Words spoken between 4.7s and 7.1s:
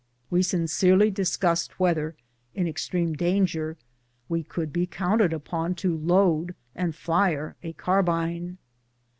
be counted upon to load and